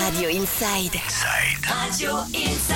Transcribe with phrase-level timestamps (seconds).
[0.00, 1.00] Radio Inside.
[1.68, 2.73] Radio Inside.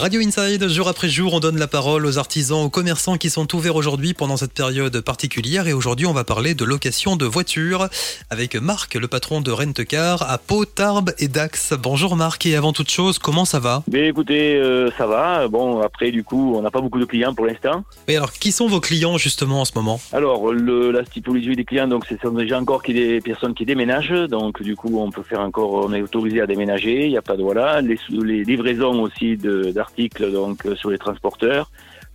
[0.00, 3.54] Radio Inside, jour après jour, on donne la parole aux artisans, aux commerçants qui sont
[3.54, 5.66] ouverts aujourd'hui pendant cette période particulière.
[5.66, 7.88] Et aujourd'hui, on va parler de location de voitures
[8.28, 11.72] avec Marc, le patron de Rentcar à Pau, Tarbes et Dax.
[11.80, 13.82] Bonjour Marc, et avant toute chose, comment ça va?
[13.90, 15.48] Mais écoutez, euh, ça va.
[15.48, 17.84] Bon, après, du coup, on n'a pas beaucoup de clients pour l'instant.
[18.06, 20.00] Et alors, qui sont vos clients justement en ce moment?
[20.12, 23.64] Alors, le, la typologie des clients, donc, ce sont déjà encore qui des personnes qui
[23.64, 24.28] déménagent.
[24.28, 27.04] Donc, du coup, on peut faire encore, on est autorisé à déménager.
[27.06, 27.80] Il n'y a pas de voilà.
[27.80, 31.70] Les, les livraisons aussi de- d'articles, donc, euh, sur les transporteurs.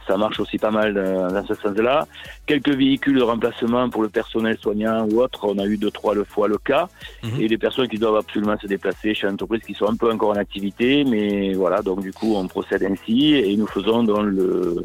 [0.08, 2.08] Ça marche aussi pas mal euh, dans ce sens-là.
[2.48, 5.42] Quelques véhicules de remplacement pour le personnel soignant ou autre.
[5.44, 6.90] On a eu deux, trois le fois le cas.
[7.24, 7.42] Mhm.
[7.42, 10.32] Et des personnes qui doivent absolument se déplacer chez l'entreprise qui sont un peu encore
[10.32, 11.04] en activité.
[11.04, 14.84] Mais voilà, donc du coup, on procède ainsi et nous faisons dans le,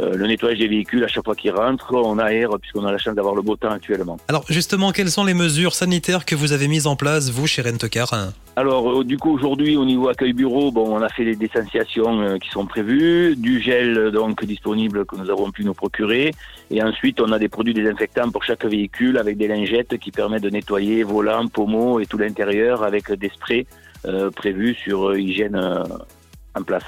[0.00, 1.94] euh, le nettoyage des véhicules à chaque fois qu'ils rentrent.
[1.94, 4.18] On aère puisqu'on a la chance d'avoir le beau temps actuellement.
[4.28, 7.62] Alors justement, quelles sont les mesures sanitaires que vous avez mises en place, vous, chez
[7.62, 8.10] Rentcar
[8.56, 12.20] Alors, euh, du coup, aujourd'hui, au niveau accueil bureau, bon, on a fait les distanciations
[12.20, 16.32] euh, qui sont prévues, du gel euh, donc disponible que nous avons pu nous procurer,
[16.70, 20.42] et ensuite, on a des produits désinfectants pour chaque véhicule avec des lingettes qui permettent
[20.42, 23.66] de nettoyer volant, pommeau et tout l'intérieur avec des sprays
[24.36, 25.58] prévus sur hygiène
[26.54, 26.84] en place.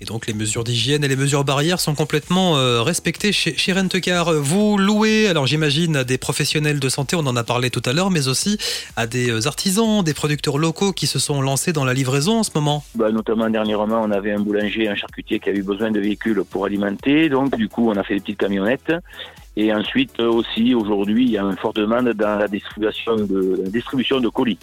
[0.00, 3.72] Et donc les mesures d'hygiène et les mesures barrières sont complètement euh, respectées chez, chez
[3.72, 4.32] Rentcar.
[4.34, 7.92] Vous louez, alors j'imagine, à des professionnels de santé, on en a parlé tout à
[7.92, 8.58] l'heure, mais aussi
[8.96, 12.42] à des euh, artisans, des producteurs locaux qui se sont lancés dans la livraison en
[12.42, 12.84] ce moment.
[12.94, 16.42] Bah, notamment dernièrement, on avait un boulanger, un charcutier qui a eu besoin de véhicules
[16.48, 17.28] pour alimenter.
[17.28, 18.92] Donc, du coup, on a fait des petites camionnettes.
[19.56, 23.60] Et ensuite euh, aussi, aujourd'hui, il y a une forte demande dans la distribution de,
[23.64, 24.58] la distribution de colis.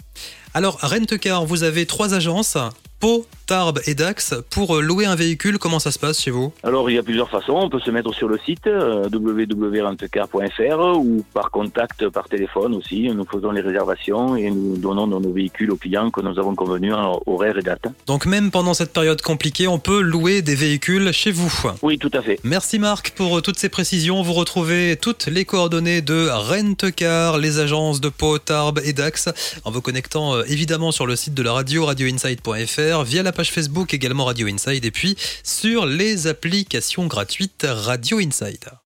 [0.54, 2.56] Alors Rentcar, vous avez trois agences,
[3.00, 5.58] Pau, Tarbes et Dax, pour euh, louer un véhicule.
[5.58, 6.52] Comment ça se passe chez vous?
[6.62, 7.54] Alors, il y a plusieurs façons.
[7.54, 13.08] On peut se mettre sur le site euh, www.rentecar.fr ou par contact, par téléphone aussi.
[13.08, 16.92] Nous faisons les réservations et nous donnons nos véhicules aux clients que nous avons convenus
[16.92, 17.86] en horaire et date.
[18.06, 21.52] Donc même pendant cette période compliquée, on peut louer des véhicules chez vous.
[21.82, 22.38] Oui, tout à fait.
[22.42, 24.22] Merci Marc pour euh, toutes ces précisions.
[24.22, 29.28] Vous retrouvez toutes les coordonnées de Rentcar, les agences de Pau, Tarbes et Dax
[29.64, 33.94] en vous connectant évidemment sur le site de la radio radioinside.fr, via la page Facebook
[33.94, 38.70] également Radio Inside et puis sur les applications gratuites Radio Inside.